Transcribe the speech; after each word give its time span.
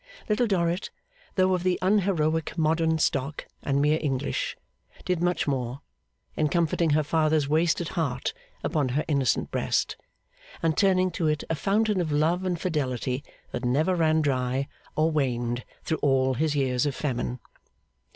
Little 0.27 0.47
Dorrit, 0.47 0.89
though 1.35 1.53
of 1.53 1.61
the 1.61 1.77
unheroic 1.79 2.57
modern 2.57 2.97
stock 2.97 3.45
and 3.61 3.79
mere 3.79 3.99
English, 4.01 4.57
did 5.05 5.21
much 5.21 5.47
more, 5.47 5.81
in 6.35 6.47
comforting 6.49 6.89
her 6.97 7.03
father's 7.03 7.47
wasted 7.47 7.89
heart 7.89 8.33
upon 8.63 8.89
her 8.89 9.05
innocent 9.07 9.51
breast, 9.51 9.97
and 10.63 10.75
turning 10.75 11.11
to 11.11 11.27
it 11.27 11.43
a 11.51 11.55
fountain 11.55 12.01
of 12.01 12.11
love 12.11 12.43
and 12.45 12.59
fidelity 12.59 13.23
that 13.51 13.63
never 13.63 13.93
ran 13.93 14.23
dry 14.23 14.67
or 14.95 15.11
waned 15.11 15.63
through 15.83 15.99
all 15.99 16.33
his 16.33 16.55
years 16.55 16.87
of 16.87 16.95
famine. 16.95 17.39